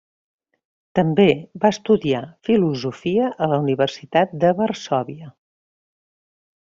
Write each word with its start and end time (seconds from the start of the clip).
També 0.99 1.25
va 1.65 1.69
estudiar 1.75 2.21
filosofia 2.49 3.29
a 3.47 3.51
la 3.53 3.61
Universitat 3.67 4.35
de 4.45 4.55
Varsòvia. 4.63 5.31